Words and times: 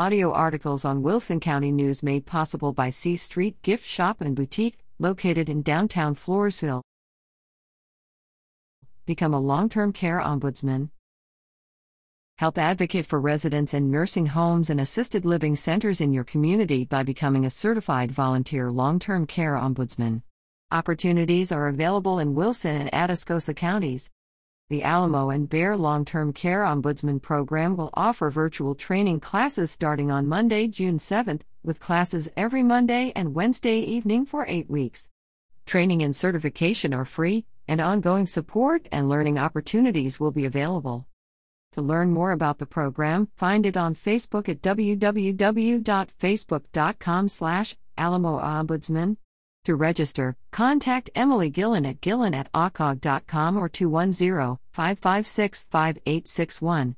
audio 0.00 0.32
articles 0.32 0.86
on 0.86 1.02
Wilson 1.02 1.38
County 1.38 1.70
News 1.70 2.02
made 2.02 2.24
possible 2.24 2.72
by 2.72 2.88
C 2.88 3.18
Street 3.18 3.60
Gift 3.60 3.84
Shop 3.84 4.22
and 4.22 4.34
Boutique, 4.34 4.78
located 4.98 5.50
in 5.50 5.60
downtown 5.60 6.14
Floresville. 6.14 6.80
Become 9.04 9.34
a 9.34 9.38
long 9.38 9.68
term 9.68 9.92
care 9.92 10.18
ombudsman. 10.18 10.88
Help 12.38 12.56
advocate 12.56 13.04
for 13.04 13.20
residents 13.20 13.74
in 13.74 13.90
nursing 13.90 14.24
homes 14.24 14.70
and 14.70 14.80
assisted 14.80 15.26
living 15.26 15.54
centers 15.54 16.00
in 16.00 16.14
your 16.14 16.24
community 16.24 16.86
by 16.86 17.02
becoming 17.02 17.44
a 17.44 17.50
certified 17.50 18.10
volunteer 18.10 18.70
long 18.70 18.98
term 18.98 19.26
care 19.26 19.52
ombudsman. 19.52 20.22
Opportunities 20.70 21.52
are 21.52 21.68
available 21.68 22.18
in 22.20 22.34
Wilson 22.34 22.74
and 22.74 22.92
Atascosa 22.92 23.54
counties. 23.54 24.10
The 24.70 24.82
Alamo 24.84 25.30
and 25.30 25.48
Bexar 25.48 25.76
Long 25.76 26.04
Term 26.04 26.32
Care 26.32 26.62
Ombudsman 26.62 27.20
Program 27.20 27.76
will 27.76 27.90
offer 27.94 28.30
virtual 28.30 28.76
training 28.76 29.18
classes 29.18 29.72
starting 29.72 30.12
on 30.12 30.28
Monday, 30.28 30.68
June 30.68 30.98
7th, 30.98 31.40
with 31.64 31.80
classes 31.80 32.30
every 32.36 32.62
Monday 32.62 33.12
and 33.16 33.34
Wednesday 33.34 33.80
evening 33.80 34.26
for 34.26 34.46
eight 34.46 34.70
weeks. 34.70 35.08
Training 35.66 36.02
and 36.02 36.14
certification 36.14 36.94
are 36.94 37.04
free, 37.04 37.46
and 37.66 37.80
ongoing 37.80 38.28
support 38.28 38.88
and 38.92 39.08
learning 39.08 39.40
opportunities 39.40 40.20
will 40.20 40.30
be 40.30 40.44
available. 40.44 41.08
To 41.72 41.82
learn 41.82 42.12
more 42.12 42.30
about 42.30 42.58
the 42.58 42.66
program, 42.66 43.26
find 43.36 43.66
it 43.66 43.76
on 43.76 43.96
Facebook 43.96 44.48
at 44.48 44.62
www.facebook.com 44.62 47.28
slash 47.28 47.76
Alamo 47.98 48.38
Ombudsman. 48.38 49.16
To 49.64 49.76
register, 49.76 50.36
contact 50.52 51.10
Emily 51.14 51.50
Gillen 51.50 51.84
at 51.84 52.00
gillen 52.00 52.34
at 52.34 52.50
acog.com 52.52 53.56
or 53.58 53.68
210 53.68 54.58
556 54.72 55.66
5861. 55.70 56.96